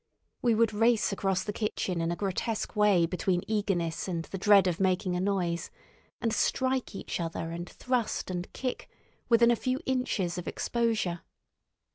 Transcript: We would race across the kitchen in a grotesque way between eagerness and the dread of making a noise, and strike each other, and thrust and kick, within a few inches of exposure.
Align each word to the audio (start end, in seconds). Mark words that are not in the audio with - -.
We 0.41 0.55
would 0.55 0.73
race 0.73 1.11
across 1.11 1.43
the 1.43 1.53
kitchen 1.53 2.01
in 2.01 2.11
a 2.11 2.15
grotesque 2.15 2.75
way 2.75 3.05
between 3.05 3.43
eagerness 3.45 4.07
and 4.07 4.25
the 4.25 4.37
dread 4.39 4.65
of 4.65 4.79
making 4.79 5.15
a 5.15 5.19
noise, 5.19 5.69
and 6.19 6.33
strike 6.33 6.95
each 6.95 7.19
other, 7.19 7.51
and 7.51 7.69
thrust 7.69 8.31
and 8.31 8.51
kick, 8.51 8.89
within 9.29 9.51
a 9.51 9.55
few 9.55 9.79
inches 9.85 10.39
of 10.39 10.47
exposure. 10.47 11.19